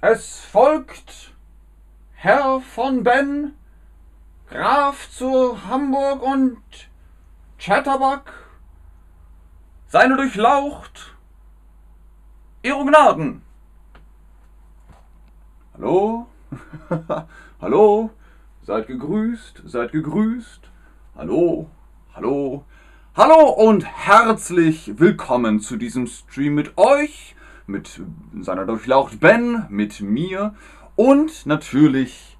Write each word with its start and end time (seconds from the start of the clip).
Es 0.00 0.40
folgt 0.40 1.34
Herr 2.14 2.62
von 2.62 3.02
Ben, 3.04 3.54
Graf 4.48 5.10
zu 5.10 5.66
Hamburg 5.68 6.22
und 6.22 6.62
Chatterbuck, 7.58 8.32
seine 9.86 10.16
durchlaucht, 10.16 11.14
Ihre 12.62 12.82
Gnaden. 12.86 13.42
Hallo? 15.74 16.26
Hallo? 17.60 18.10
Seid 18.62 18.86
gegrüßt, 18.86 19.62
seid 19.66 19.92
gegrüßt. 19.92 20.70
Hallo? 21.16 21.68
Hallo? 22.14 22.64
Hallo 23.16 23.48
und 23.48 23.84
herzlich 23.84 25.00
willkommen 25.00 25.58
zu 25.58 25.76
diesem 25.76 26.06
Stream 26.06 26.54
mit 26.54 26.78
euch, 26.78 27.34
mit 27.66 28.00
seiner 28.40 28.64
Durchlaucht 28.64 29.18
Ben, 29.18 29.66
mit 29.68 30.00
mir 30.00 30.54
und 30.94 31.44
natürlich 31.44 32.38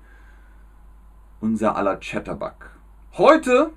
unser 1.40 1.74
aller 1.74 1.96
Chatterbug. 1.96 2.70
Heute 3.14 3.72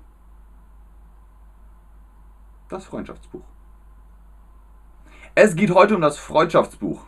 das 2.68 2.84
Freundschaftsbuch. 2.84 3.44
Es 5.34 5.56
geht 5.56 5.74
heute 5.74 5.96
um 5.96 6.00
das 6.00 6.16
Freundschaftsbuch. 6.16 7.04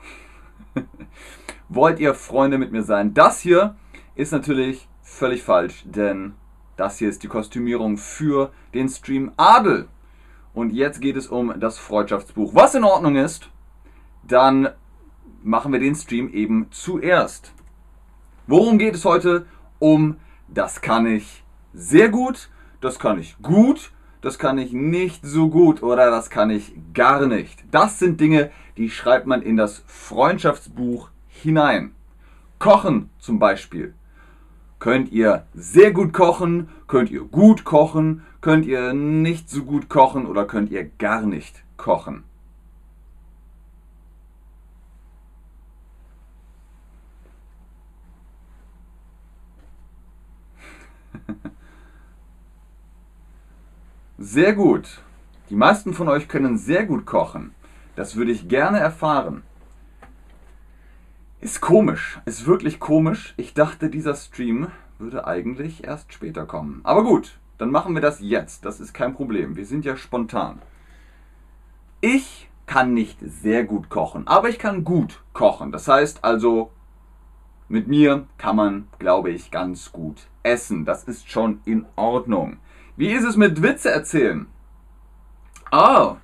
Wollt 1.69 2.01
ihr 2.01 2.15
Freunde 2.15 2.59
mit 2.59 2.73
mir 2.73 2.83
sein? 2.83 3.15
Das 3.15 3.39
hier 3.39 3.77
ist 4.17 4.33
natürlich 4.33 4.89
völlig 5.03 5.45
falsch, 5.45 5.85
denn 5.87 6.35
das 6.77 6.99
hier 6.99 7.09
ist 7.09 7.23
die 7.23 7.29
Kostümierung 7.29 7.97
für 7.97 8.53
den 8.75 8.89
Stream 8.89 9.33
Adel. 9.37 9.89
Und 10.55 10.73
jetzt 10.73 11.01
geht 11.01 11.17
es 11.17 11.27
um 11.27 11.59
das 11.59 11.79
Freundschaftsbuch. 11.79 12.55
Was 12.55 12.75
in 12.75 12.85
Ordnung 12.85 13.17
ist, 13.17 13.51
dann 14.23 14.71
machen 15.43 15.73
wir 15.73 15.81
den 15.81 15.95
Stream 15.95 16.29
eben 16.31 16.69
zuerst. 16.71 17.53
Worum 18.47 18.79
geht 18.79 18.95
es 18.95 19.05
heute? 19.05 19.47
Um 19.79 20.17
das 20.49 20.81
kann 20.81 21.07
ich 21.07 21.45
sehr 21.73 22.09
gut, 22.09 22.49
das 22.81 22.99
kann 22.99 23.19
ich 23.19 23.37
gut, 23.43 23.93
das 24.21 24.39
kann 24.39 24.59
ich 24.59 24.73
nicht 24.73 25.25
so 25.25 25.51
gut 25.51 25.83
oder 25.83 26.11
das 26.11 26.31
kann 26.31 26.51
ich 26.51 26.73
gar 26.95 27.27
nicht. 27.27 27.65
Das 27.71 27.99
sind 27.99 28.21
Dinge, 28.21 28.51
die 28.77 28.91
schreibt 28.91 29.27
man 29.27 29.43
in 29.43 29.57
das 29.57 29.83
Freundschaftsbuch 29.87 31.11
hinein. 31.29 31.95
Kochen 32.59 33.11
zum 33.19 33.39
Beispiel. 33.39 33.95
Könnt 34.79 35.11
ihr 35.11 35.47
sehr 35.55 35.93
gut 35.93 36.13
kochen, 36.13 36.69
könnt 36.87 37.11
ihr 37.11 37.25
gut 37.25 37.65
kochen, 37.65 38.23
könnt 38.41 38.67
ihr 38.67 38.93
nicht 38.93 39.49
so 39.49 39.65
gut 39.65 39.89
kochen 39.89 40.27
oder 40.27 40.45
könnt 40.45 40.71
ihr 40.71 40.85
gar 40.85 41.23
nicht 41.23 41.65
kochen. 41.77 42.25
Sehr 54.19 54.53
gut. 54.53 55.03
Die 55.51 55.57
meisten 55.57 55.95
von 55.95 56.09
euch 56.09 56.29
können 56.29 56.59
sehr 56.59 56.87
gut 56.87 57.07
kochen. 57.07 57.55
Das 57.95 58.17
würde 58.17 58.33
ich 58.33 58.49
gerne 58.49 58.79
erfahren. 58.79 59.43
Ist 61.41 61.61
komisch, 61.61 62.19
ist 62.25 62.47
wirklich 62.47 62.81
komisch. 62.81 63.35
Ich 63.37 63.53
dachte, 63.53 63.91
dieser 63.91 64.15
Stream 64.15 64.69
würde 64.99 65.27
eigentlich 65.27 65.85
erst 65.85 66.13
später 66.13 66.47
kommen. 66.47 66.81
Aber 66.83 67.05
gut, 67.05 67.39
dann 67.59 67.71
machen 67.71 67.95
wir 67.95 68.01
das 68.01 68.21
jetzt. 68.21 68.65
Das 68.65 68.81
ist 68.81 68.95
kein 68.95 69.15
Problem. 69.15 69.55
Wir 69.55 69.67
sind 69.67 69.85
ja 69.85 69.97
spontan. 69.97 70.63
Ich 72.01 72.49
kann 72.67 72.95
nicht 72.95 73.19
sehr 73.21 73.65
gut 73.65 73.91
kochen, 73.91 74.27
aber 74.27 74.49
ich 74.49 74.59
kann 74.59 74.85
gut 74.85 75.23
kochen. 75.35 75.73
Das 75.73 75.89
heißt 75.89 76.25
also, 76.25 76.71
mit 77.69 77.87
mir 77.87 78.27
kann 78.39 78.57
man, 78.57 78.89
glaube 78.99 79.31
ich, 79.31 79.51
ganz 79.51 79.93
gut 79.93 80.29
essen. 80.43 80.85
Das 80.85 81.05
ist 81.05 81.31
schon 81.31 81.61
in 81.65 81.85
Ordnung. 81.97 82.57
Wie 82.97 83.13
ist 83.13 83.25
es 83.25 83.37
mit 83.37 83.63
Witze 83.63 83.91
erzählen? 83.91 84.47
Oh, 85.71 86.17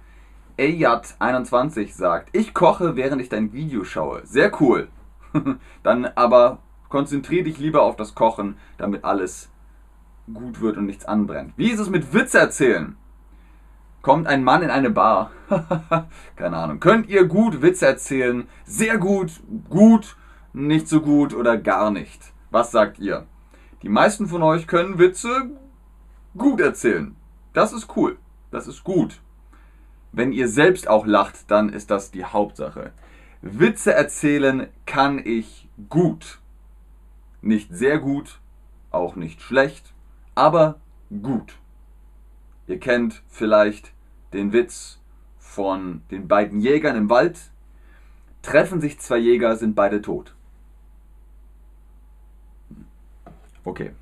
Eyat21 0.58 1.92
sagt, 1.92 2.30
ich 2.32 2.54
koche, 2.54 2.96
während 2.96 3.20
ich 3.20 3.28
dein 3.28 3.52
Video 3.52 3.84
schaue. 3.84 4.22
Sehr 4.24 4.50
cool. 4.60 4.88
Dann 5.82 6.06
aber 6.06 6.58
konzentriere 6.88 7.44
dich 7.44 7.58
lieber 7.58 7.82
auf 7.82 7.96
das 7.96 8.14
Kochen, 8.14 8.56
damit 8.76 9.04
alles 9.04 9.50
gut 10.32 10.60
wird 10.60 10.76
und 10.76 10.86
nichts 10.86 11.04
anbrennt. 11.04 11.52
Wie 11.56 11.70
ist 11.70 11.80
es 11.80 11.90
mit 11.90 12.12
Witze 12.12 12.38
erzählen? 12.38 12.96
Kommt 14.02 14.26
ein 14.26 14.44
Mann 14.44 14.62
in 14.62 14.70
eine 14.70 14.90
Bar. 14.90 15.30
Keine 16.36 16.56
Ahnung. 16.56 16.80
Könnt 16.80 17.08
ihr 17.08 17.24
gut 17.24 17.62
Witze 17.62 17.86
erzählen? 17.86 18.48
Sehr 18.64 18.98
gut, 18.98 19.40
gut, 19.70 20.16
nicht 20.52 20.88
so 20.88 21.00
gut 21.00 21.34
oder 21.34 21.56
gar 21.56 21.90
nicht? 21.90 22.32
Was 22.50 22.72
sagt 22.72 22.98
ihr? 22.98 23.26
Die 23.82 23.88
meisten 23.88 24.26
von 24.26 24.42
euch 24.42 24.66
können 24.66 24.98
Witze 24.98 25.50
gut 26.36 26.60
erzählen. 26.60 27.16
Das 27.52 27.72
ist 27.72 27.96
cool. 27.96 28.18
Das 28.50 28.66
ist 28.66 28.84
gut. 28.84 29.20
Wenn 30.12 30.32
ihr 30.32 30.48
selbst 30.48 30.88
auch 30.88 31.06
lacht, 31.06 31.50
dann 31.50 31.70
ist 31.70 31.90
das 31.90 32.10
die 32.10 32.24
Hauptsache. 32.24 32.92
Witze 33.42 33.92
erzählen 33.92 34.68
kann 34.86 35.20
ich 35.24 35.68
gut. 35.88 36.40
Nicht 37.40 37.74
sehr 37.74 37.98
gut, 37.98 38.40
auch 38.90 39.16
nicht 39.16 39.42
schlecht, 39.42 39.92
aber 40.34 40.80
gut. 41.22 41.58
Ihr 42.68 42.78
kennt 42.78 43.22
vielleicht 43.28 43.92
den 44.32 44.52
Witz 44.52 45.00
von 45.38 46.02
den 46.10 46.28
beiden 46.28 46.60
Jägern 46.60 46.96
im 46.96 47.10
Wald. 47.10 47.50
Treffen 48.42 48.80
sich 48.80 49.00
zwei 49.00 49.18
Jäger, 49.18 49.56
sind 49.56 49.74
beide 49.74 50.00
tot. 50.00 50.34
Okay. 53.64 53.92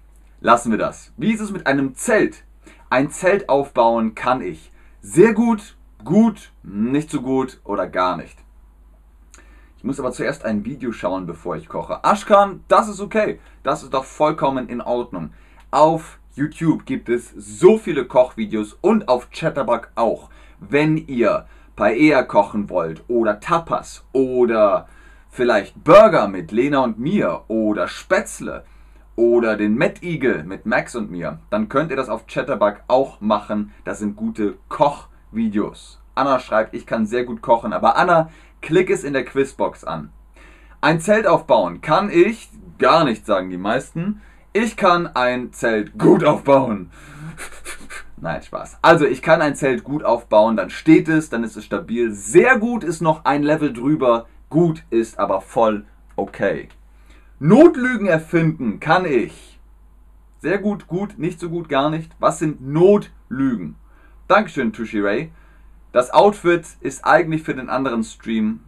Lassen 0.42 0.70
wir 0.70 0.78
das. 0.78 1.12
Wie 1.16 1.32
ist 1.32 1.40
es 1.40 1.50
mit 1.50 1.66
einem 1.66 1.94
Zelt? 1.94 2.44
Ein 2.88 3.10
Zelt 3.10 3.48
aufbauen 3.48 4.14
kann 4.14 4.40
ich. 4.40 4.70
Sehr 5.02 5.34
gut, 5.34 5.76
gut, 6.04 6.52
nicht 6.62 7.10
so 7.10 7.20
gut 7.20 7.60
oder 7.64 7.86
gar 7.86 8.16
nicht. 8.16 8.38
Ich 9.80 9.84
muss 9.84 9.98
aber 9.98 10.12
zuerst 10.12 10.44
ein 10.44 10.66
Video 10.66 10.92
schauen, 10.92 11.24
bevor 11.24 11.56
ich 11.56 11.66
koche. 11.66 12.00
Ashkan, 12.02 12.62
das 12.68 12.86
ist 12.90 13.00
okay. 13.00 13.40
Das 13.62 13.82
ist 13.82 13.94
doch 13.94 14.04
vollkommen 14.04 14.68
in 14.68 14.82
Ordnung. 14.82 15.30
Auf 15.70 16.18
YouTube 16.34 16.84
gibt 16.84 17.08
es 17.08 17.30
so 17.30 17.78
viele 17.78 18.04
Kochvideos 18.04 18.76
und 18.82 19.08
auf 19.08 19.30
Chatterbug 19.30 19.88
auch. 19.94 20.28
Wenn 20.58 20.98
ihr 20.98 21.46
Paella 21.76 22.24
kochen 22.24 22.68
wollt 22.68 23.04
oder 23.08 23.40
Tapas 23.40 24.04
oder 24.12 24.86
vielleicht 25.30 25.82
Burger 25.82 26.28
mit 26.28 26.52
Lena 26.52 26.80
und 26.80 26.98
mir 26.98 27.44
oder 27.48 27.88
Spätzle 27.88 28.66
oder 29.16 29.56
den 29.56 29.78
Mad 29.78 30.06
Eagle 30.06 30.44
mit 30.44 30.66
Max 30.66 30.94
und 30.94 31.10
mir, 31.10 31.38
dann 31.48 31.70
könnt 31.70 31.90
ihr 31.90 31.96
das 31.96 32.10
auf 32.10 32.26
Chatterbug 32.26 32.82
auch 32.86 33.22
machen. 33.22 33.72
Das 33.84 33.98
sind 33.98 34.14
gute 34.14 34.58
Kochvideos. 34.68 36.02
Anna 36.14 36.38
schreibt, 36.38 36.74
ich 36.74 36.84
kann 36.84 37.06
sehr 37.06 37.24
gut 37.24 37.40
kochen, 37.40 37.72
aber 37.72 37.96
Anna, 37.96 38.28
klick 38.60 38.90
es 38.90 39.04
in 39.04 39.12
der 39.12 39.24
Quizbox 39.24 39.84
an. 39.84 40.10
Ein 40.80 41.00
Zelt 41.00 41.26
aufbauen 41.26 41.80
kann 41.80 42.10
ich, 42.10 42.48
gar 42.78 43.04
nicht 43.04 43.26
sagen 43.26 43.50
die 43.50 43.58
meisten. 43.58 44.22
Ich 44.52 44.76
kann 44.76 45.06
ein 45.06 45.52
Zelt 45.52 45.98
gut 45.98 46.24
aufbauen. 46.24 46.90
Nein, 48.16 48.42
Spaß. 48.42 48.78
Also 48.82 49.06
ich 49.06 49.22
kann 49.22 49.40
ein 49.40 49.54
Zelt 49.54 49.84
gut 49.84 50.04
aufbauen, 50.04 50.56
dann 50.56 50.70
steht 50.70 51.08
es, 51.08 51.30
dann 51.30 51.44
ist 51.44 51.56
es 51.56 51.64
stabil. 51.64 52.12
Sehr 52.12 52.58
gut 52.58 52.84
ist 52.84 53.00
noch 53.00 53.24
ein 53.24 53.42
Level 53.42 53.72
drüber, 53.72 54.26
gut 54.48 54.82
ist 54.90 55.18
aber 55.18 55.40
voll 55.40 55.84
okay. 56.16 56.68
Notlügen 57.38 58.06
erfinden 58.06 58.80
kann 58.80 59.06
ich. 59.06 59.58
Sehr 60.38 60.58
gut, 60.58 60.86
gut, 60.86 61.18
nicht 61.18 61.40
so 61.40 61.48
gut, 61.48 61.68
gar 61.68 61.90
nicht. 61.90 62.12
Was 62.18 62.38
sind 62.38 62.66
Notlügen? 62.66 63.76
Dankeschön, 64.28 64.72
Tushi 64.72 65.00
Ray. 65.00 65.32
Das 65.92 66.10
Outfit 66.10 66.64
ist 66.80 67.04
eigentlich 67.04 67.42
für 67.42 67.54
den 67.54 67.68
anderen 67.68 68.04
Stream 68.04 68.60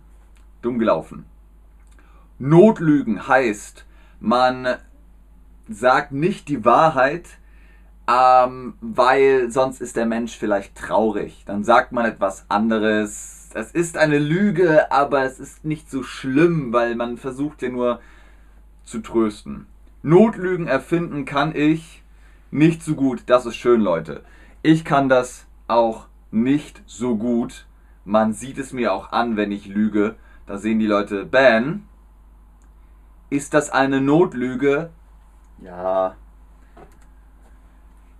dumm 0.60 0.78
gelaufen. 0.78 1.24
Notlügen 2.38 3.28
heißt, 3.28 3.84
man 4.18 4.76
sagt 5.68 6.12
nicht 6.12 6.48
die 6.48 6.64
Wahrheit, 6.64 7.38
ähm, 8.08 8.74
weil 8.80 9.50
sonst 9.50 9.80
ist 9.80 9.96
der 9.96 10.06
Mensch 10.06 10.36
vielleicht 10.36 10.76
traurig. 10.76 11.44
Dann 11.46 11.62
sagt 11.62 11.92
man 11.92 12.04
etwas 12.04 12.46
anderes. 12.48 13.50
Es 13.54 13.70
ist 13.70 13.96
eine 13.96 14.18
Lüge, 14.18 14.90
aber 14.90 15.22
es 15.22 15.38
ist 15.38 15.64
nicht 15.64 15.90
so 15.90 16.02
schlimm, 16.02 16.72
weil 16.72 16.96
man 16.96 17.18
versucht 17.18 17.62
ja 17.62 17.68
nur 17.68 18.00
zu 18.84 19.00
trösten. 19.00 19.66
Notlügen 20.02 20.66
erfinden 20.66 21.24
kann 21.24 21.54
ich 21.54 22.02
nicht 22.50 22.82
so 22.82 22.96
gut. 22.96 23.22
Das 23.26 23.46
ist 23.46 23.56
schön, 23.56 23.80
Leute. 23.80 24.24
Ich 24.62 24.84
kann 24.84 25.08
das 25.08 25.46
auch 25.68 26.06
nicht 26.32 26.82
so 26.86 27.16
gut. 27.16 27.66
Man 28.04 28.32
sieht 28.32 28.58
es 28.58 28.72
mir 28.72 28.92
auch 28.92 29.12
an, 29.12 29.36
wenn 29.36 29.52
ich 29.52 29.66
lüge. 29.66 30.16
Da 30.46 30.58
sehen 30.58 30.80
die 30.80 30.86
Leute, 30.86 31.24
Ben, 31.24 31.84
ist 33.30 33.54
das 33.54 33.70
eine 33.70 34.00
Notlüge? 34.00 34.90
Ja. 35.60 36.16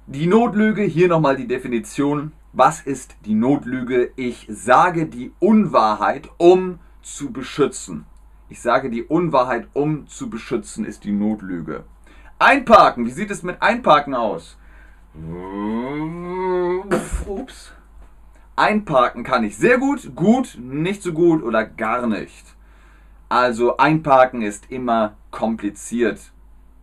Die 0.06 0.26
Notlüge, 0.26 0.82
hier 0.82 1.08
nochmal 1.08 1.36
die 1.36 1.48
Definition. 1.48 2.32
Was 2.52 2.82
ist 2.82 3.16
die 3.24 3.34
Notlüge? 3.34 4.12
Ich 4.16 4.46
sage 4.50 5.06
die 5.06 5.32
Unwahrheit, 5.38 6.28
um 6.36 6.78
zu 7.02 7.32
beschützen. 7.32 8.06
Ich 8.48 8.60
sage 8.60 8.90
die 8.90 9.02
Unwahrheit, 9.02 9.68
um 9.72 10.06
zu 10.06 10.28
beschützen, 10.28 10.84
ist 10.84 11.04
die 11.04 11.12
Notlüge. 11.12 11.84
Einparken. 12.38 13.06
Wie 13.06 13.10
sieht 13.10 13.30
es 13.30 13.42
mit 13.42 13.62
Einparken 13.62 14.14
aus? 14.14 14.58
Ups. 17.26 17.72
Einparken 18.54 19.24
kann 19.24 19.44
ich 19.44 19.56
sehr 19.56 19.78
gut, 19.78 20.14
gut, 20.14 20.58
nicht 20.60 21.02
so 21.02 21.12
gut 21.12 21.42
oder 21.42 21.64
gar 21.64 22.06
nicht. 22.06 22.44
Also 23.30 23.78
einparken 23.78 24.42
ist 24.42 24.70
immer 24.70 25.16
kompliziert, 25.30 26.32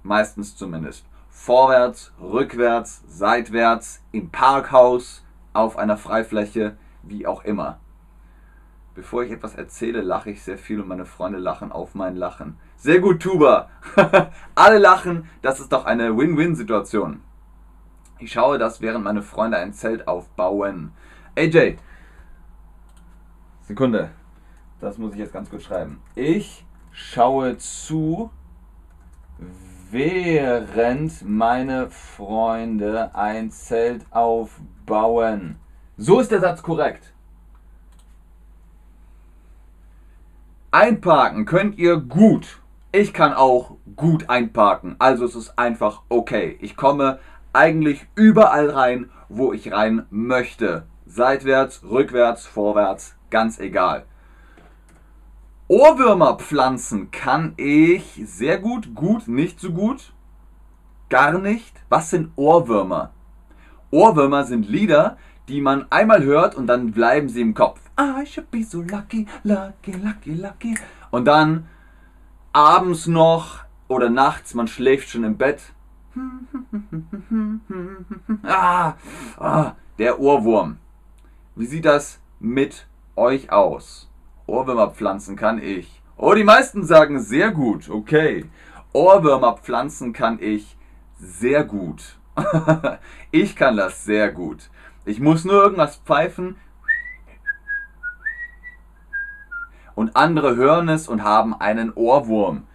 meistens 0.01 0.55
zumindest. 0.55 1.05
Vorwärts, 1.29 2.11
rückwärts, 2.19 3.03
seitwärts, 3.07 4.01
im 4.11 4.31
Parkhaus, 4.31 5.23
auf 5.53 5.77
einer 5.77 5.97
Freifläche, 5.97 6.75
wie 7.03 7.27
auch 7.27 7.43
immer. 7.43 7.79
Bevor 8.95 9.23
ich 9.23 9.31
etwas 9.31 9.53
erzähle, 9.53 10.01
lache 10.01 10.31
ich 10.31 10.41
sehr 10.41 10.57
viel 10.57 10.81
und 10.81 10.87
meine 10.87 11.05
Freunde 11.05 11.37
lachen 11.37 11.71
auf 11.71 11.93
mein 11.93 12.15
Lachen. 12.15 12.57
Sehr 12.77 12.99
gut, 12.99 13.21
Tuba. 13.21 13.69
Alle 14.55 14.79
lachen, 14.79 15.29
das 15.43 15.59
ist 15.59 15.71
doch 15.71 15.85
eine 15.85 16.17
Win-Win-Situation. 16.17 17.21
Ich 18.17 18.31
schaue 18.31 18.57
das, 18.57 18.81
während 18.81 19.05
meine 19.05 19.21
Freunde 19.21 19.57
ein 19.57 19.73
Zelt 19.73 20.07
aufbauen. 20.07 20.93
AJ, 21.35 21.77
Sekunde. 23.61 24.09
Das 24.79 24.97
muss 24.97 25.13
ich 25.13 25.19
jetzt 25.19 25.33
ganz 25.33 25.49
gut 25.49 25.61
schreiben. 25.61 26.01
Ich 26.15 26.65
schaue 26.91 27.57
zu, 27.57 28.31
während 29.91 31.27
meine 31.27 31.89
Freunde 31.89 33.13
ein 33.13 33.51
Zelt 33.51 34.05
aufbauen. 34.11 35.57
So 35.97 36.19
ist 36.19 36.31
der 36.31 36.39
Satz 36.39 36.63
korrekt. 36.63 37.13
Einparken 40.71 41.45
könnt 41.45 41.77
ihr 41.77 41.97
gut. 41.97 42.59
Ich 42.91 43.13
kann 43.13 43.33
auch 43.33 43.77
gut 43.95 44.29
einparken. 44.29 44.95
Also 44.99 45.25
es 45.25 45.35
ist 45.35 45.59
einfach 45.59 46.03
okay. 46.09 46.57
Ich 46.61 46.75
komme 46.75 47.19
eigentlich 47.53 48.07
überall 48.15 48.69
rein, 48.69 49.09
wo 49.29 49.53
ich 49.53 49.71
rein 49.71 50.05
möchte. 50.09 50.85
Seitwärts, 51.11 51.81
rückwärts, 51.83 52.45
vorwärts, 52.45 53.15
ganz 53.31 53.59
egal. 53.59 54.05
Ohrwürmer 55.67 56.35
pflanzen 56.35 57.09
kann 57.09 57.53
ich 57.57 58.21
sehr 58.25 58.59
gut, 58.59 58.93
gut, 58.93 59.27
nicht 59.27 59.59
so 59.59 59.71
gut, 59.71 60.13
gar 61.09 61.39
nicht. 61.39 61.73
Was 61.89 62.11
sind 62.11 62.31
Ohrwürmer? 62.35 63.09
Ohrwürmer 63.89 64.43
sind 64.43 64.69
Lieder, 64.69 65.17
die 65.47 65.61
man 65.61 65.87
einmal 65.89 66.23
hört 66.23 66.53
und 66.53 66.67
dann 66.67 66.91
bleiben 66.91 67.27
sie 67.27 67.41
im 67.41 67.55
Kopf. 67.55 67.81
I 67.99 68.23
should 68.27 68.51
be 68.51 68.63
so 68.63 68.83
lucky, 68.83 69.25
lucky, 69.43 69.93
lucky, 69.93 70.35
lucky. 70.35 70.75
Und 71.09 71.25
dann 71.25 71.67
abends 72.53 73.07
noch 73.07 73.61
oder 73.87 74.11
nachts, 74.11 74.53
man 74.53 74.67
schläft 74.67 75.09
schon 75.09 75.23
im 75.23 75.37
Bett. 75.37 75.73
ah, 78.43 78.93
ah, 79.39 79.71
der 79.97 80.19
Ohrwurm. 80.19 80.77
Wie 81.59 81.65
sieht 81.65 81.83
das 81.83 82.21
mit 82.39 82.87
euch 83.17 83.51
aus? 83.51 84.09
Ohrwürmer 84.47 84.91
pflanzen 84.91 85.35
kann 85.35 85.61
ich. 85.61 86.01
Oh, 86.15 86.33
die 86.33 86.45
meisten 86.45 86.85
sagen 86.85 87.19
sehr 87.19 87.51
gut. 87.51 87.89
Okay. 87.89 88.45
Ohrwürmer 88.93 89.57
pflanzen 89.57 90.13
kann 90.13 90.41
ich 90.41 90.77
sehr 91.19 91.65
gut. 91.65 92.17
ich 93.31 93.57
kann 93.57 93.75
das 93.75 94.05
sehr 94.05 94.31
gut. 94.31 94.69
Ich 95.03 95.19
muss 95.19 95.43
nur 95.43 95.61
irgendwas 95.61 95.97
pfeifen 95.97 96.55
und 99.95 100.15
andere 100.15 100.55
hören 100.55 100.87
es 100.87 101.09
und 101.09 101.25
haben 101.25 101.53
einen 101.59 101.91
Ohrwurm. 101.91 102.67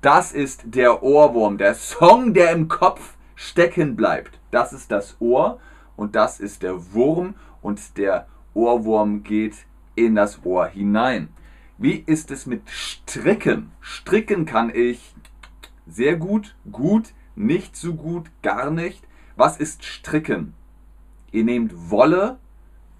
Das 0.00 0.30
ist 0.30 0.62
der 0.76 1.02
Ohrwurm, 1.02 1.58
der 1.58 1.74
Song, 1.74 2.34
der 2.34 2.52
im 2.52 2.68
Kopf 2.68 3.16
stecken 3.34 3.96
bleibt. 3.96 4.38
Das 4.52 4.72
ist 4.72 4.92
das 4.92 5.16
Ohr 5.18 5.58
und 5.96 6.14
das 6.14 6.38
ist 6.38 6.62
der 6.62 6.94
Wurm 6.94 7.34
und 7.62 7.96
der 7.98 8.26
Ohrwurm 8.54 9.22
geht 9.22 9.66
in 9.94 10.14
das 10.14 10.44
Ohr 10.44 10.66
hinein. 10.66 11.28
Wie 11.76 11.94
ist 11.94 12.30
es 12.30 12.46
mit 12.46 12.68
Stricken? 12.68 13.70
Stricken 13.80 14.46
kann 14.46 14.70
ich 14.74 15.14
sehr 15.86 16.16
gut, 16.16 16.56
gut, 16.70 17.14
nicht 17.36 17.76
so 17.76 17.94
gut, 17.94 18.30
gar 18.42 18.70
nicht. 18.70 19.06
Was 19.36 19.58
ist 19.58 19.84
Stricken? 19.84 20.54
Ihr 21.30 21.44
nehmt 21.44 21.90
Wolle 21.90 22.38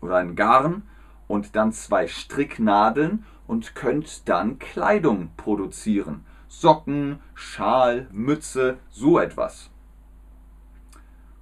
oder 0.01 0.17
ein 0.17 0.37
Garn 0.37 0.83
und 1.27 1.57
dann 1.57 1.73
zwei 1.73 2.07
Stricknadeln 2.07 3.25
und 3.47 3.75
könnt 3.75 4.29
dann 4.29 4.59
Kleidung 4.59 5.31
produzieren. 5.37 6.25
Socken, 6.47 7.21
Schal, 7.35 8.09
Mütze, 8.13 8.79
so 8.91 9.19
etwas. 9.19 9.71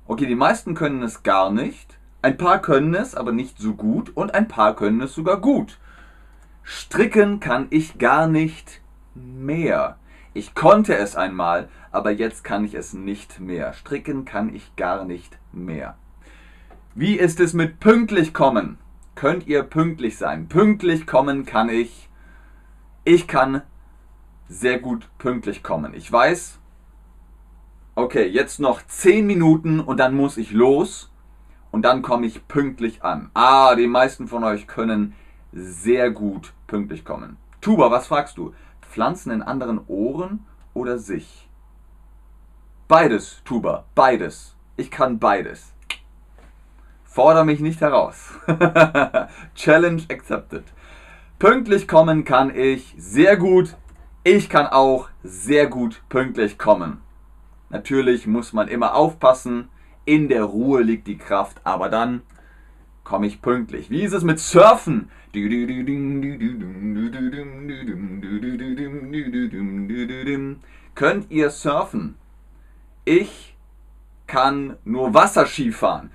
Okay, 0.06 0.26
die 0.26 0.34
meisten 0.34 0.74
können 0.74 1.02
es 1.02 1.22
gar 1.22 1.50
nicht. 1.50 1.95
Ein 2.26 2.38
paar 2.38 2.60
können 2.60 2.92
es, 2.96 3.14
aber 3.14 3.30
nicht 3.30 3.60
so 3.60 3.74
gut 3.74 4.10
und 4.16 4.34
ein 4.34 4.48
paar 4.48 4.74
können 4.74 5.00
es 5.00 5.14
sogar 5.14 5.40
gut. 5.40 5.78
Stricken 6.64 7.38
kann 7.38 7.68
ich 7.70 7.98
gar 7.98 8.26
nicht 8.26 8.80
mehr. 9.14 9.96
Ich 10.34 10.56
konnte 10.56 10.96
es 10.96 11.14
einmal, 11.14 11.68
aber 11.92 12.10
jetzt 12.10 12.42
kann 12.42 12.64
ich 12.64 12.74
es 12.74 12.94
nicht 12.94 13.38
mehr. 13.38 13.72
Stricken 13.74 14.24
kann 14.24 14.52
ich 14.52 14.74
gar 14.74 15.04
nicht 15.04 15.38
mehr. 15.52 15.96
Wie 16.96 17.14
ist 17.14 17.38
es 17.38 17.52
mit 17.52 17.78
pünktlich 17.78 18.34
kommen? 18.34 18.78
Könnt 19.14 19.46
ihr 19.46 19.62
pünktlich 19.62 20.18
sein? 20.18 20.48
Pünktlich 20.48 21.06
kommen 21.06 21.46
kann 21.46 21.68
ich. 21.68 22.08
Ich 23.04 23.28
kann 23.28 23.62
sehr 24.48 24.80
gut 24.80 25.08
pünktlich 25.18 25.62
kommen. 25.62 25.94
Ich 25.94 26.10
weiß, 26.10 26.58
okay, 27.94 28.26
jetzt 28.26 28.58
noch 28.58 28.82
10 28.84 29.24
Minuten 29.28 29.78
und 29.78 30.00
dann 30.00 30.16
muss 30.16 30.38
ich 30.38 30.50
los 30.50 31.12
und 31.76 31.82
dann 31.82 32.00
komme 32.00 32.24
ich 32.24 32.48
pünktlich 32.48 33.04
an. 33.04 33.30
Ah, 33.34 33.74
die 33.74 33.86
meisten 33.86 34.28
von 34.28 34.44
euch 34.44 34.66
können 34.66 35.14
sehr 35.52 36.10
gut 36.10 36.54
pünktlich 36.66 37.04
kommen. 37.04 37.36
Tuba, 37.60 37.90
was 37.90 38.06
fragst 38.06 38.38
du? 38.38 38.54
Pflanzen 38.80 39.30
in 39.30 39.42
anderen 39.42 39.82
Ohren 39.86 40.46
oder 40.72 40.96
sich? 40.98 41.50
Beides, 42.88 43.42
Tuba, 43.44 43.84
beides. 43.94 44.56
Ich 44.78 44.90
kann 44.90 45.18
beides. 45.18 45.74
Forder 47.04 47.44
mich 47.44 47.60
nicht 47.60 47.82
heraus. 47.82 48.30
Challenge 49.54 50.02
accepted. 50.10 50.64
Pünktlich 51.38 51.86
kommen 51.86 52.24
kann 52.24 52.56
ich 52.56 52.94
sehr 52.96 53.36
gut. 53.36 53.76
Ich 54.24 54.48
kann 54.48 54.66
auch 54.66 55.10
sehr 55.22 55.66
gut 55.66 56.00
pünktlich 56.08 56.56
kommen. 56.56 57.02
Natürlich 57.68 58.26
muss 58.26 58.54
man 58.54 58.66
immer 58.66 58.94
aufpassen, 58.94 59.68
in 60.06 60.28
der 60.28 60.44
Ruhe 60.44 60.82
liegt 60.82 61.06
die 61.06 61.18
Kraft, 61.18 61.60
aber 61.64 61.90
dann 61.90 62.22
komme 63.04 63.26
ich 63.26 63.42
pünktlich. 63.42 63.90
Wie 63.90 64.02
ist 64.02 64.14
es 64.14 64.24
mit 64.24 64.38
Surfen? 64.40 65.10
Könnt 70.94 71.30
ihr 71.30 71.50
surfen? 71.50 72.14
Ich 73.04 73.54
kann 74.26 74.76
nur 74.84 75.12
Wasserski 75.12 75.70
fahren, 75.72 76.10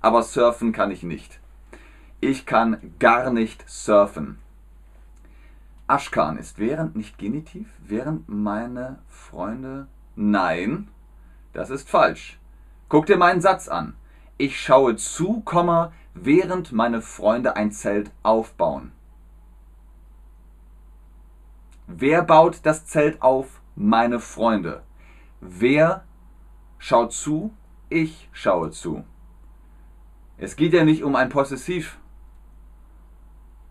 aber 0.00 0.22
surfen 0.22 0.72
kann 0.72 0.90
ich 0.90 1.02
nicht. 1.02 1.38
Ich 2.20 2.46
kann 2.46 2.78
gar 2.98 3.30
nicht 3.30 3.64
surfen. 3.68 4.38
Ashkan 5.86 6.38
ist 6.38 6.58
während 6.58 6.96
nicht 6.96 7.18
Genitiv, 7.18 7.68
während 7.86 8.28
meine 8.28 8.98
Freunde. 9.08 9.86
Nein, 10.16 10.88
das 11.52 11.70
ist 11.70 11.88
falsch. 11.90 12.38
Guck 12.94 13.06
dir 13.06 13.16
meinen 13.16 13.40
Satz 13.40 13.66
an. 13.66 13.96
Ich 14.38 14.60
schaue 14.60 14.94
zu, 14.94 15.42
während 16.14 16.70
meine 16.70 17.02
Freunde 17.02 17.56
ein 17.56 17.72
Zelt 17.72 18.12
aufbauen. 18.22 18.92
Wer 21.88 22.22
baut 22.22 22.60
das 22.62 22.86
Zelt 22.86 23.20
auf? 23.20 23.60
Meine 23.74 24.20
Freunde. 24.20 24.84
Wer 25.40 26.04
schaut 26.78 27.12
zu? 27.12 27.52
Ich 27.88 28.28
schaue 28.30 28.70
zu. 28.70 29.02
Es 30.38 30.54
geht 30.54 30.72
ja 30.72 30.84
nicht 30.84 31.02
um 31.02 31.16
ein 31.16 31.30
Possessiv. 31.30 31.98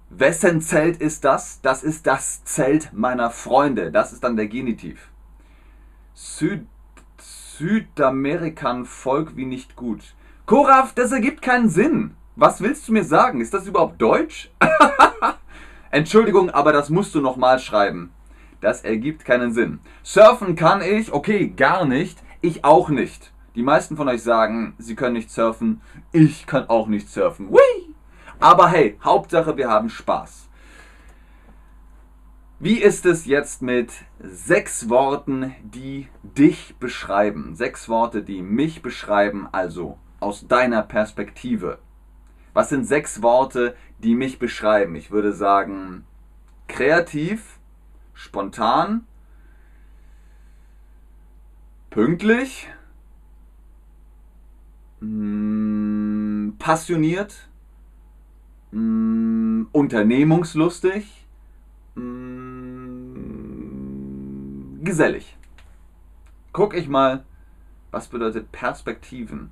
Wessen 0.10 0.60
Zelt 0.60 0.98
ist 0.98 1.24
das? 1.24 1.62
Das 1.62 1.82
ist 1.82 2.08
das 2.08 2.44
Zelt 2.44 2.92
meiner 2.92 3.32
Freunde. 3.32 3.90
Das 3.90 4.12
ist 4.12 4.26
dann 4.26 4.36
der 4.36 4.48
Genitiv. 4.48 5.14
Südamerikan 7.58 8.84
Volk 8.84 9.36
wie 9.36 9.46
nicht 9.46 9.76
gut. 9.76 10.16
Koraf, 10.48 10.96
das 10.96 11.12
ergibt 11.12 11.44
keinen 11.44 11.70
Sinn. 11.70 12.16
Was 12.36 12.62
willst 12.62 12.88
du 12.88 12.94
mir 12.94 13.04
sagen? 13.04 13.42
Ist 13.42 13.54
das 13.54 13.68
überhaupt 13.68 14.02
Deutsch? 14.02 14.50
Entschuldigung, 15.92 16.50
aber 16.50 16.74
das 16.74 16.90
musst 16.90 17.14
du 17.14 17.22
nochmal 17.22 17.60
schreiben. 17.60 18.12
Das 18.60 18.84
ergibt 18.84 19.24
keinen 19.24 19.54
Sinn. 19.54 19.82
Surfen 20.02 20.56
kann 20.56 20.82
ich, 20.82 21.14
okay, 21.14 21.48
gar 21.56 21.86
nicht. 21.86 22.18
Ich 22.42 22.66
auch 22.66 22.90
nicht. 22.90 23.32
Die 23.54 23.62
meisten 23.62 23.98
von 23.98 24.08
euch 24.08 24.24
sagen, 24.24 24.74
sie 24.80 24.96
können 24.96 25.14
nicht 25.14 25.30
surfen. 25.30 25.82
Ich 26.12 26.48
kann 26.48 26.70
auch 26.70 26.88
nicht 26.88 27.08
surfen. 27.08 27.52
Whee! 27.52 27.94
Aber 28.40 28.70
hey, 28.70 28.98
Hauptsache 29.04 29.58
wir 29.58 29.70
haben 29.70 29.92
Spaß. 29.92 30.50
Wie 32.64 32.78
ist 32.82 33.06
es 33.06 33.26
jetzt 33.26 33.62
mit 33.62 33.92
sechs 34.22 34.88
Worten, 34.88 35.54
die 35.64 36.08
dich 36.24 36.78
beschreiben? 36.80 37.56
Sechs 37.56 37.90
Worte, 37.90 38.24
die 38.24 38.42
mich 38.42 38.82
beschreiben, 38.82 39.50
also 39.52 39.98
aus 40.22 40.48
deiner 40.48 40.82
Perspektive. 40.82 41.80
Was 42.54 42.70
sind 42.70 42.86
sechs 42.86 43.22
Worte, 43.22 43.76
die 44.00 44.16
mich 44.16 44.40
beschreiben? 44.40 44.96
Ich 44.96 45.12
würde 45.12 45.34
sagen, 45.34 46.06
kreativ, 46.70 47.60
spontan, 48.14 49.08
pünktlich, 51.90 52.70
mm, 55.02 56.52
passioniert, 56.60 57.50
mm, 58.72 59.64
unternehmungslustig, 59.74 61.28
mm, 61.96 62.33
gesellig. 64.84 65.38
Guck 66.52 66.74
ich 66.76 66.88
mal, 66.88 67.26
was 67.92 68.08
bedeutet 68.08 68.52
Perspektiven? 68.52 69.52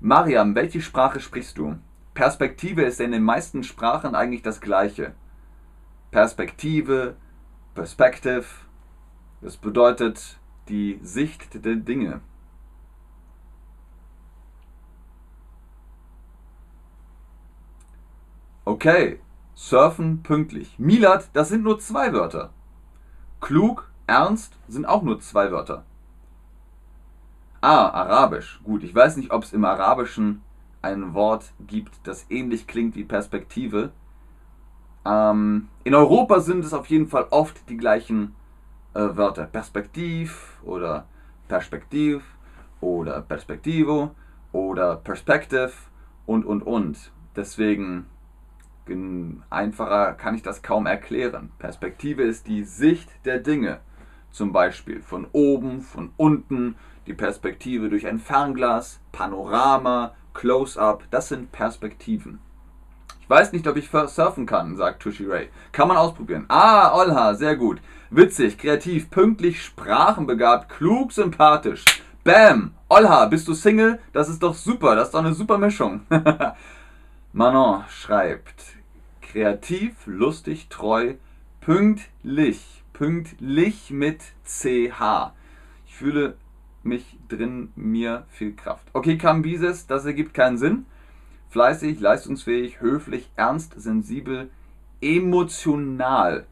Mariam, 0.00 0.54
welche 0.54 0.80
Sprache 0.80 1.20
sprichst 1.20 1.58
du? 1.58 1.78
Perspektive 2.14 2.82
ist 2.82 3.00
in 3.00 3.12
den 3.12 3.22
meisten 3.22 3.62
Sprachen 3.62 4.14
eigentlich 4.14 4.42
das 4.42 4.60
gleiche. 4.60 5.14
Perspektive, 6.10 7.16
Perspective, 7.74 8.44
das 9.40 9.56
bedeutet 9.56 10.38
die 10.68 10.98
Sicht 11.02 11.64
der 11.64 11.76
Dinge. 11.76 12.20
Okay, 18.64 19.20
surfen 19.54 20.22
pünktlich. 20.22 20.78
Milad, 20.78 21.30
das 21.32 21.48
sind 21.48 21.62
nur 21.62 21.78
zwei 21.78 22.12
Wörter. 22.12 22.52
Klug, 23.40 23.87
ernst 24.08 24.58
sind 24.68 24.86
auch 24.86 25.02
nur 25.02 25.20
zwei 25.20 25.50
Wörter. 25.52 25.84
Ah, 27.60 27.88
Arabisch. 27.88 28.60
Gut, 28.64 28.82
ich 28.82 28.94
weiß 28.94 29.16
nicht, 29.16 29.30
ob 29.30 29.42
es 29.44 29.52
im 29.52 29.64
Arabischen 29.64 30.42
ein 30.80 31.14
Wort 31.14 31.52
gibt, 31.66 31.94
das 32.04 32.26
ähnlich 32.30 32.66
klingt 32.66 32.94
wie 32.94 33.04
Perspektive. 33.04 33.90
Ähm, 35.04 35.68
in 35.84 35.94
Europa 35.94 36.40
sind 36.40 36.64
es 36.64 36.72
auf 36.72 36.86
jeden 36.86 37.08
Fall 37.08 37.26
oft 37.30 37.68
die 37.68 37.76
gleichen 37.76 38.34
äh, 38.94 39.00
Wörter. 39.00 39.44
Perspektiv 39.44 40.58
oder 40.62 41.06
Perspektiv 41.48 42.22
oder 42.80 43.20
Perspektivo 43.22 44.14
oder 44.52 44.96
Perspective 44.96 45.72
und 46.26 46.44
und 46.44 46.62
und. 46.62 47.12
Deswegen 47.34 48.06
einfacher 49.50 50.14
kann 50.14 50.34
ich 50.34 50.42
das 50.42 50.62
kaum 50.62 50.86
erklären. 50.86 51.50
Perspektive 51.58 52.22
ist 52.22 52.46
die 52.46 52.64
Sicht 52.64 53.10
der 53.24 53.38
Dinge. 53.38 53.80
Zum 54.30 54.52
Beispiel 54.52 55.02
von 55.02 55.26
oben, 55.32 55.80
von 55.80 56.10
unten, 56.16 56.76
die 57.06 57.14
Perspektive 57.14 57.88
durch 57.88 58.06
ein 58.06 58.18
Fernglas, 58.18 59.00
Panorama, 59.12 60.14
Close-up, 60.34 61.04
das 61.10 61.28
sind 61.28 61.50
Perspektiven. 61.50 62.38
Ich 63.20 63.30
weiß 63.30 63.52
nicht, 63.52 63.66
ob 63.66 63.76
ich 63.76 63.90
surfen 63.90 64.46
kann, 64.46 64.76
sagt 64.76 65.02
Tushy 65.02 65.26
Ray. 65.26 65.48
Kann 65.72 65.88
man 65.88 65.96
ausprobieren. 65.96 66.46
Ah, 66.48 66.94
Olha, 66.94 67.34
sehr 67.34 67.56
gut. 67.56 67.80
Witzig, 68.10 68.56
kreativ, 68.56 69.10
pünktlich, 69.10 69.62
sprachenbegabt, 69.62 70.70
klug, 70.70 71.12
sympathisch. 71.12 71.84
Bam! 72.24 72.72
Olha, 72.88 73.26
bist 73.26 73.46
du 73.48 73.52
Single? 73.52 73.98
Das 74.14 74.30
ist 74.30 74.42
doch 74.42 74.54
super, 74.54 74.94
das 74.94 75.08
ist 75.08 75.14
doch 75.14 75.20
eine 75.20 75.34
super 75.34 75.58
Mischung. 75.58 76.02
Manon 77.34 77.84
schreibt, 77.90 78.62
kreativ, 79.20 79.94
lustig, 80.06 80.68
treu, 80.70 81.14
pünktlich, 81.60 82.82
pünktlich 82.98 83.92
mit 83.92 84.22
CH. 84.44 85.32
Ich 85.86 85.94
fühle 85.94 86.36
mich 86.82 87.16
drin 87.28 87.72
mir 87.76 88.26
viel 88.28 88.56
Kraft. 88.56 88.88
Okay, 88.92 89.16
Kambises, 89.16 89.86
das 89.86 90.04
ergibt 90.04 90.34
keinen 90.34 90.58
Sinn. 90.58 90.84
Fleißig, 91.48 92.00
leistungsfähig, 92.00 92.80
höflich, 92.80 93.30
ernst, 93.36 93.80
sensibel, 93.80 94.50
emotional. 95.00 96.46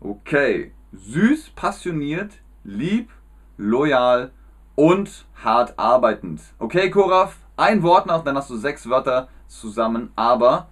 Okay, 0.00 0.72
süß, 0.92 1.48
passioniert, 1.56 2.34
lieb, 2.62 3.08
loyal 3.56 4.32
und 4.74 5.26
hart 5.42 5.78
arbeitend. 5.78 6.42
Okay, 6.58 6.90
Koraf, 6.90 7.38
ein 7.56 7.82
Wort 7.82 8.04
noch, 8.04 8.22
dann 8.22 8.36
hast 8.36 8.50
du 8.50 8.56
sechs 8.58 8.86
Wörter 8.90 9.28
zusammen, 9.46 10.12
aber 10.14 10.68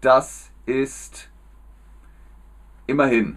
das 0.00 0.52
ist 0.64 1.28
immerhin 2.86 3.36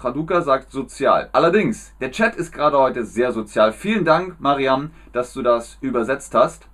Chaduka 0.00 0.42
sagt 0.42 0.70
sozial. 0.70 1.28
Allerdings, 1.32 1.94
der 2.00 2.10
Chat 2.10 2.36
ist 2.36 2.52
gerade 2.52 2.78
heute 2.78 3.04
sehr 3.04 3.32
sozial. 3.32 3.72
Vielen 3.72 4.04
Dank, 4.04 4.40
Mariam, 4.40 4.90
dass 5.12 5.32
du 5.32 5.42
das 5.42 5.78
übersetzt 5.80 6.34
hast. 6.34 6.68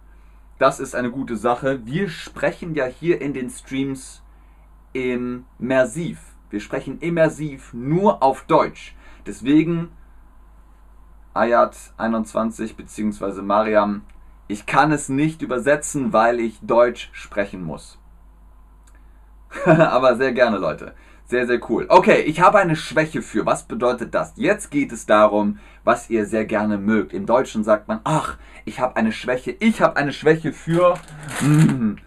Das 0.59 0.81
ist 0.81 0.95
eine 0.95 1.11
gute 1.11 1.37
Sache. 1.37 1.87
Wir 1.87 2.09
sprechen 2.09 2.75
ja 2.75 2.85
hier 2.85 3.21
in 3.21 3.33
den 3.33 3.51
Streams 3.51 4.23
immersiv. 4.93 6.21
Wir 6.51 6.61
sprechen 6.61 6.99
immersiv 7.01 7.73
nur 7.73 8.23
auf 8.23 8.45
Deutsch. 8.45 8.95
Deswegen, 9.27 9.91
Ayat 11.33 11.77
21 11.97 12.77
bzw. 12.77 13.43
Mariam, 13.43 14.03
ich 14.49 14.67
kann 14.67 14.91
es 14.91 15.09
nicht 15.09 15.43
übersetzen, 15.43 16.13
weil 16.13 16.41
ich 16.41 16.59
Deutsch 16.61 17.09
sprechen 17.13 17.63
muss. 17.63 17.99
Aber 19.65 20.17
sehr 20.17 20.33
gerne, 20.33 20.59
Leute. 20.59 20.95
Sehr, 21.31 21.47
sehr 21.47 21.61
cool. 21.71 21.87
Okay, 21.89 22.23
ich 22.23 22.41
habe 22.41 22.59
eine 22.59 22.75
Schwäche 22.75 23.23
für. 23.23 23.47
Was 23.47 23.63
bedeutet 23.63 24.17
das? 24.17 24.33
Jetzt 24.35 24.73
geht 24.73 24.91
es 24.91 25.07
darum, 25.07 25.61
was 25.85 26.11
ihr 26.11 26.27
sehr 26.27 26.45
gerne 26.45 26.77
mögt. 26.77 27.13
Im 27.13 27.25
Deutschen 27.25 27.63
sagt 27.63 27.87
man, 27.87 28.01
ach, 28.03 28.37
ich 28.65 28.81
habe 28.81 28.97
eine 28.97 29.13
Schwäche. 29.13 29.55
Ich 29.61 29.81
habe 29.81 29.97
eine 29.97 30.13
Schwäche 30.13 30.53
für 30.53 30.99
mm, 31.41 31.99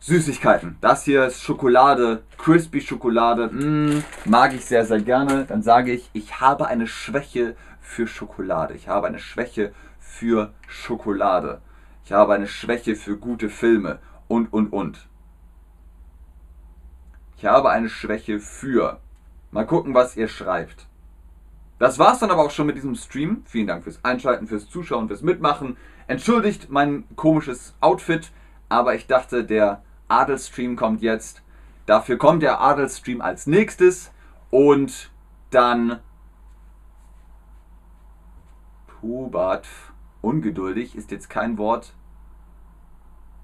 Süßigkeiten. 0.00 0.78
Das 0.80 1.04
hier 1.04 1.26
ist 1.26 1.42
Schokolade, 1.42 2.22
Crispy 2.38 2.80
Schokolade. 2.80 3.48
Mm, 3.48 4.02
mag 4.24 4.54
ich 4.54 4.64
sehr, 4.64 4.86
sehr 4.86 5.02
gerne. 5.02 5.44
Dann 5.44 5.60
sage 5.60 5.92
ich, 5.92 6.08
ich 6.14 6.40
habe 6.40 6.68
eine 6.68 6.86
Schwäche 6.86 7.54
für 7.82 8.06
Schokolade. 8.06 8.72
Ich 8.72 8.88
habe 8.88 9.08
eine 9.08 9.18
Schwäche 9.18 9.74
für 10.00 10.54
Schokolade. 10.68 11.60
Ich 12.06 12.12
habe 12.12 12.32
eine 12.32 12.46
Schwäche 12.46 12.96
für 12.96 13.18
gute 13.18 13.50
Filme 13.50 13.98
und, 14.26 14.50
und, 14.54 14.72
und. 14.72 15.06
Ich 17.36 17.44
habe 17.44 17.70
eine 17.70 17.88
Schwäche 17.88 18.40
für. 18.40 19.00
Mal 19.50 19.66
gucken, 19.66 19.94
was 19.94 20.16
ihr 20.16 20.28
schreibt. 20.28 20.86
Das 21.78 21.98
war's 21.98 22.20
dann 22.20 22.30
aber 22.30 22.42
auch 22.42 22.50
schon 22.50 22.66
mit 22.66 22.76
diesem 22.76 22.94
Stream. 22.94 23.42
Vielen 23.44 23.66
Dank 23.66 23.84
fürs 23.84 24.02
Einschalten, 24.02 24.46
fürs 24.46 24.70
Zuschauen, 24.70 25.08
fürs 25.08 25.22
Mitmachen. 25.22 25.76
Entschuldigt 26.06 26.70
mein 26.70 27.04
komisches 27.16 27.74
Outfit, 27.80 28.32
aber 28.70 28.94
ich 28.94 29.06
dachte, 29.06 29.44
der 29.44 29.82
Adelstream 30.08 30.76
kommt 30.76 31.02
jetzt. 31.02 31.42
Dafür 31.84 32.16
kommt 32.16 32.42
der 32.42 32.60
Adelstream 32.60 33.20
als 33.20 33.46
nächstes 33.46 34.12
und 34.50 35.10
dann 35.50 36.00
Pubat. 38.86 39.68
Ungeduldig 40.22 40.96
ist 40.96 41.10
jetzt 41.10 41.28
kein 41.28 41.58
Wort, 41.58 41.94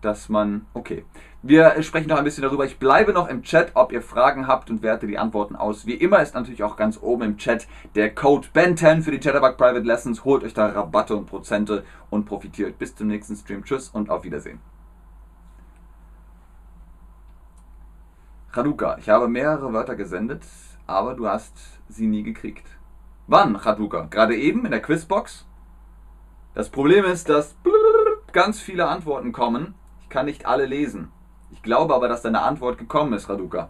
dass 0.00 0.28
man. 0.28 0.66
Okay. 0.72 1.04
Wir 1.44 1.82
sprechen 1.82 2.08
noch 2.08 2.18
ein 2.18 2.24
bisschen 2.24 2.44
darüber. 2.44 2.64
Ich 2.64 2.78
bleibe 2.78 3.12
noch 3.12 3.28
im 3.28 3.42
Chat, 3.42 3.72
ob 3.74 3.90
ihr 3.90 4.00
Fragen 4.00 4.46
habt 4.46 4.70
und 4.70 4.80
werte 4.80 5.08
die 5.08 5.18
Antworten 5.18 5.56
aus. 5.56 5.86
Wie 5.86 5.94
immer 5.94 6.22
ist 6.22 6.34
natürlich 6.34 6.62
auch 6.62 6.76
ganz 6.76 7.00
oben 7.02 7.22
im 7.22 7.36
Chat 7.36 7.66
der 7.96 8.14
Code 8.14 8.46
BEN10 8.54 9.02
für 9.02 9.10
die 9.10 9.18
Chatterbug 9.18 9.56
Private 9.56 9.84
Lessons. 9.84 10.24
Holt 10.24 10.44
euch 10.44 10.54
da 10.54 10.66
Rabatte 10.66 11.16
und 11.16 11.26
Prozente 11.26 11.84
und 12.10 12.26
profitiert. 12.26 12.78
Bis 12.78 12.94
zum 12.94 13.08
nächsten 13.08 13.34
Stream. 13.34 13.64
Tschüss 13.64 13.88
und 13.88 14.08
auf 14.08 14.22
Wiedersehen. 14.22 14.60
Chaduka, 18.54 18.98
ich 18.98 19.08
habe 19.08 19.26
mehrere 19.26 19.72
Wörter 19.72 19.96
gesendet, 19.96 20.44
aber 20.86 21.14
du 21.14 21.26
hast 21.26 21.56
sie 21.88 22.06
nie 22.06 22.22
gekriegt. 22.22 22.66
Wann, 23.26 23.58
Chaduka? 23.58 24.06
Gerade 24.10 24.36
eben 24.36 24.64
in 24.64 24.70
der 24.70 24.82
Quizbox? 24.82 25.44
Das 26.54 26.68
Problem 26.68 27.04
ist, 27.04 27.28
dass 27.28 27.56
ganz 28.32 28.60
viele 28.60 28.86
Antworten 28.86 29.32
kommen 29.32 29.74
kann 30.12 30.26
nicht 30.26 30.46
alle 30.46 30.66
lesen. 30.66 31.10
Ich 31.52 31.62
glaube 31.62 31.94
aber, 31.94 32.08
dass 32.08 32.22
deine 32.22 32.42
Antwort 32.42 32.78
gekommen 32.78 33.12
ist, 33.12 33.28
Raduka. 33.28 33.68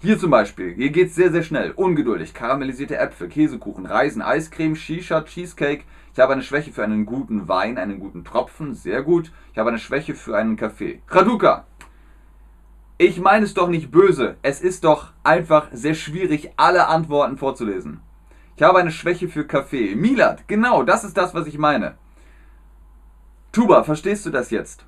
Hier 0.00 0.18
zum 0.18 0.30
Beispiel, 0.30 0.74
hier 0.74 0.90
geht 0.90 1.08
es 1.08 1.14
sehr, 1.14 1.32
sehr 1.32 1.42
schnell. 1.42 1.72
Ungeduldig, 1.72 2.34
karamellisierte 2.34 2.98
Äpfel, 2.98 3.28
Käsekuchen, 3.28 3.86
Reisen, 3.86 4.22
Eiscreme, 4.22 4.76
Shisha, 4.76 5.22
Cheesecake. 5.22 5.84
Ich 6.12 6.20
habe 6.20 6.32
eine 6.32 6.42
Schwäche 6.42 6.72
für 6.72 6.84
einen 6.84 7.06
guten 7.06 7.48
Wein, 7.48 7.78
einen 7.78 7.98
guten 7.98 8.24
Tropfen, 8.24 8.74
sehr 8.74 9.02
gut. 9.02 9.32
Ich 9.52 9.58
habe 9.58 9.70
eine 9.70 9.78
Schwäche 9.78 10.14
für 10.14 10.36
einen 10.36 10.56
Kaffee. 10.56 11.00
Raduka, 11.08 11.64
ich 13.00 13.20
meine 13.20 13.44
es 13.44 13.54
doch 13.54 13.68
nicht 13.68 13.92
böse. 13.92 14.36
Es 14.42 14.60
ist 14.60 14.82
doch 14.82 15.12
einfach 15.22 15.68
sehr 15.72 15.94
schwierig, 15.94 16.50
alle 16.56 16.88
Antworten 16.88 17.38
vorzulesen. 17.38 18.00
Ich 18.56 18.62
habe 18.64 18.80
eine 18.80 18.90
Schwäche 18.90 19.28
für 19.28 19.46
Kaffee. 19.46 19.94
Milad, 19.94 20.48
genau, 20.48 20.82
das 20.82 21.04
ist 21.04 21.16
das, 21.16 21.32
was 21.32 21.46
ich 21.46 21.58
meine. 21.58 21.96
Tuba, 23.52 23.84
verstehst 23.84 24.26
du 24.26 24.30
das 24.30 24.50
jetzt? 24.50 24.84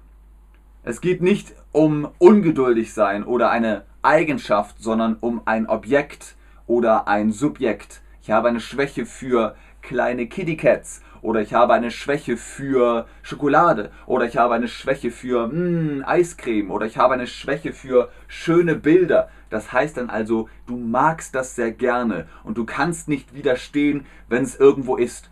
Es 0.83 1.03
geht 1.03 1.21
nicht 1.21 1.55
um 1.73 2.09
ungeduldig 2.19 2.95
sein 2.95 3.25
oder 3.25 3.51
eine 3.51 3.85
Eigenschaft, 4.01 4.77
sondern 4.79 5.19
um 5.21 5.43
ein 5.45 5.67
Objekt 5.69 6.37
oder 6.67 7.07
ein 7.07 7.33
Subjekt. 7.33 8.01
Ich 8.23 8.31
habe 8.31 8.49
eine 8.49 8.61
Schwäche 8.61 9.05
für 9.05 9.57
kleine 9.83 10.27
Kitty 10.27 10.57
Cats 10.57 11.03
oder 11.21 11.43
ich 11.43 11.53
habe 11.53 11.75
eine 11.75 11.91
Schwäche 11.91 12.39
für 12.39 13.07
Schokolade 13.21 13.91
oder 14.07 14.25
ich 14.25 14.39
habe 14.39 14.55
eine 14.55 14.69
Schwäche 14.69 15.11
für 15.11 15.49
mm, 15.49 16.03
Eiscreme 16.07 16.71
oder 16.71 16.87
ich 16.87 16.97
habe 16.97 17.13
eine 17.13 17.27
Schwäche 17.27 17.75
für 17.75 18.11
schöne 18.27 18.75
Bilder. 18.75 19.29
Das 19.51 19.75
heißt 19.75 19.99
dann 19.99 20.09
also, 20.09 20.49
du 20.67 20.79
magst 20.79 21.35
das 21.35 21.57
sehr 21.57 21.73
gerne 21.73 22.27
und 22.43 22.57
du 22.57 22.65
kannst 22.65 23.07
nicht 23.07 23.35
widerstehen, 23.35 24.07
wenn 24.31 24.45
es 24.45 24.57
irgendwo 24.57 24.97
ist. 24.97 25.29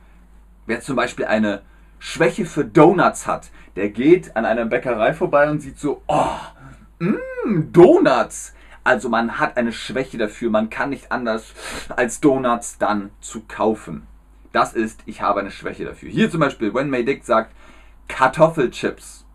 Wer 0.66 0.82
zum 0.82 0.96
Beispiel 0.96 1.24
eine 1.24 1.62
Schwäche 1.98 2.46
für 2.46 2.64
Donuts 2.64 3.26
hat, 3.26 3.50
der 3.76 3.90
geht 3.90 4.36
an 4.36 4.44
einer 4.44 4.64
Bäckerei 4.64 5.14
vorbei 5.14 5.50
und 5.50 5.60
sieht 5.60 5.78
so, 5.78 6.02
oh, 6.06 6.38
mm, 6.98 7.72
Donuts. 7.72 8.54
Also 8.84 9.08
man 9.08 9.38
hat 9.38 9.56
eine 9.56 9.72
Schwäche 9.72 10.16
dafür, 10.16 10.50
man 10.50 10.70
kann 10.70 10.90
nicht 10.90 11.12
anders 11.12 11.52
als 11.94 12.20
Donuts 12.20 12.78
dann 12.78 13.10
zu 13.20 13.42
kaufen. 13.46 14.06
Das 14.52 14.72
ist, 14.72 15.02
ich 15.04 15.20
habe 15.20 15.40
eine 15.40 15.50
Schwäche 15.50 15.84
dafür. 15.84 16.08
Hier 16.08 16.30
zum 16.30 16.40
Beispiel, 16.40 16.72
When 16.72 16.88
May 16.88 17.04
Dick 17.04 17.24
sagt 17.24 17.54
Kartoffelchips. 18.08 19.26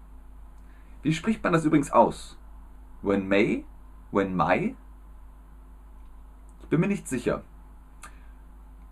Wie 1.04 1.14
spricht 1.14 1.44
man 1.44 1.54
das 1.54 1.66
übrigens 1.66 1.92
aus? 1.92 2.38
When 3.02 3.28
May? 3.28 3.66
When 4.12 4.36
May? 4.36 4.76
Ich 6.62 6.68
bin 6.70 6.80
mir 6.80 6.88
nicht 6.88 7.08
sicher. 7.08 7.44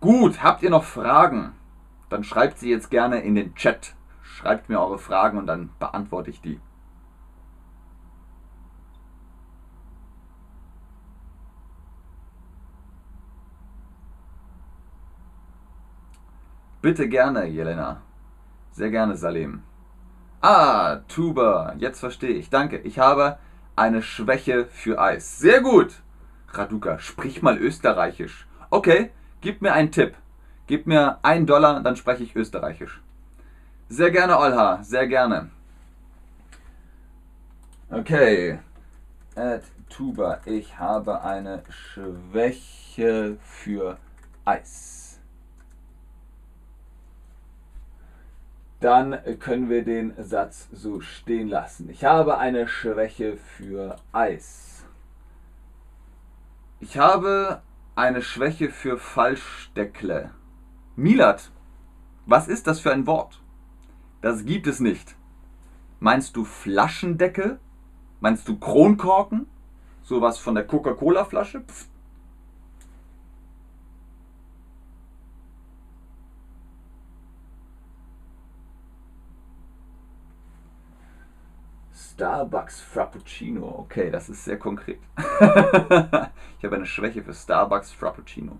Gut, 0.00 0.42
habt 0.42 0.62
ihr 0.62 0.70
noch 0.70 0.84
Fragen? 0.84 1.54
Dann 2.12 2.24
schreibt 2.24 2.58
sie 2.58 2.68
jetzt 2.68 2.90
gerne 2.90 3.22
in 3.22 3.34
den 3.34 3.54
Chat. 3.54 3.94
Schreibt 4.22 4.68
mir 4.68 4.78
eure 4.78 4.98
Fragen 4.98 5.38
und 5.38 5.46
dann 5.46 5.70
beantworte 5.78 6.28
ich 6.28 6.42
die. 6.42 6.60
Bitte 16.82 17.08
gerne, 17.08 17.46
Jelena. 17.46 18.02
Sehr 18.72 18.90
gerne, 18.90 19.16
Salim. 19.16 19.62
Ah, 20.42 20.96
Tuba, 21.08 21.74
jetzt 21.78 22.00
verstehe 22.00 22.34
ich. 22.34 22.50
Danke. 22.50 22.76
Ich 22.80 22.98
habe 22.98 23.38
eine 23.74 24.02
Schwäche 24.02 24.66
für 24.66 25.00
Eis. 25.00 25.38
Sehr 25.38 25.62
gut. 25.62 26.02
Raduka, 26.48 26.98
sprich 26.98 27.40
mal 27.40 27.56
Österreichisch. 27.56 28.46
Okay, 28.68 29.12
gib 29.40 29.62
mir 29.62 29.72
einen 29.72 29.92
Tipp. 29.92 30.14
Gib 30.72 30.86
mir 30.86 31.18
einen 31.22 31.44
Dollar, 31.44 31.82
dann 31.82 31.96
spreche 31.96 32.22
ich 32.22 32.34
Österreichisch. 32.34 33.02
Sehr 33.90 34.10
gerne, 34.10 34.38
Olha, 34.38 34.82
sehr 34.82 35.06
gerne. 35.06 35.50
Okay. 37.90 38.58
At 39.34 39.64
Tuba, 39.90 40.40
ich 40.46 40.78
habe 40.78 41.20
eine 41.20 41.62
Schwäche 41.68 43.36
für 43.44 43.98
Eis. 44.46 45.20
dann 48.80 49.18
können 49.40 49.68
wir 49.68 49.84
den 49.84 50.14
Satz 50.16 50.68
so 50.72 51.02
stehen 51.02 51.48
lassen. 51.48 51.90
Ich 51.90 52.06
habe 52.06 52.38
eine 52.38 52.66
Schwäche 52.66 53.36
für 53.36 53.96
Eis. 54.12 54.86
Ich 56.80 56.96
habe 56.96 57.60
eine 57.94 58.22
Schwäche 58.22 58.70
für 58.70 58.96
Falschdeckle. 58.96 60.30
Milat, 60.96 61.50
was 62.26 62.48
ist 62.48 62.66
das 62.66 62.80
für 62.80 62.92
ein 62.92 63.06
Wort? 63.06 63.40
Das 64.20 64.44
gibt 64.44 64.66
es 64.66 64.78
nicht. 64.78 65.16
Meinst 66.00 66.36
du 66.36 66.44
Flaschendeckel? 66.44 67.58
Meinst 68.20 68.46
du 68.46 68.58
Kronkorken? 68.58 69.46
Sowas 70.02 70.38
von 70.38 70.54
der 70.54 70.66
Coca-Cola-Flasche? 70.66 71.64
Starbucks 81.94 82.80
Frappuccino. 82.80 83.66
Okay, 83.78 84.10
das 84.10 84.28
ist 84.28 84.44
sehr 84.44 84.58
konkret. 84.58 85.00
ich 85.16 85.24
habe 85.40 86.76
eine 86.76 86.86
Schwäche 86.86 87.22
für 87.22 87.32
Starbucks 87.32 87.92
Frappuccino. 87.92 88.58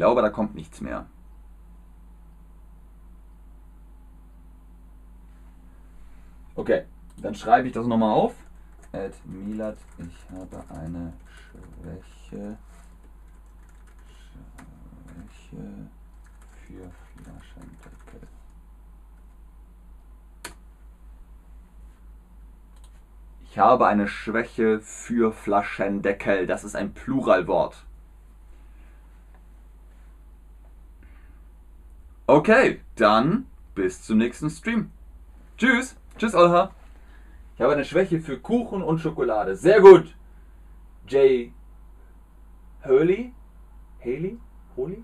Glaube, 0.00 0.22
da 0.22 0.30
kommt 0.30 0.54
nichts 0.54 0.80
mehr. 0.80 1.04
Okay, 6.54 6.86
dann 7.18 7.34
schreibe 7.34 7.68
ich 7.68 7.74
das 7.74 7.86
nochmal 7.86 8.14
auf. 8.14 8.34
Ed 8.92 9.14
Milat, 9.26 9.76
ich 9.98 10.30
habe 10.30 10.64
eine 10.74 11.12
Schwäche, 11.28 12.56
Schwäche 15.10 15.90
für 16.66 16.90
Flaschendeckel. 17.12 18.28
Ich 23.42 23.58
habe 23.58 23.86
eine 23.86 24.08
Schwäche 24.08 24.80
für 24.80 25.30
Flaschendeckel. 25.30 26.46
Das 26.46 26.64
ist 26.64 26.74
ein 26.74 26.94
Pluralwort. 26.94 27.84
Okay, 32.30 32.78
dann 32.94 33.46
bis 33.74 34.04
zum 34.04 34.18
nächsten 34.18 34.50
Stream. 34.50 34.92
Tschüss. 35.58 35.96
Tschüss, 36.16 36.32
Olha. 36.32 36.70
Ich 37.56 37.60
habe 37.60 37.72
eine 37.72 37.84
Schwäche 37.84 38.20
für 38.20 38.38
Kuchen 38.38 38.82
und 38.84 39.00
Schokolade. 39.00 39.56
Sehr 39.56 39.80
gut. 39.80 40.14
Jay 41.08 41.52
Hurley? 42.84 43.32
Haley? 43.98 44.38
Holy? 44.76 45.02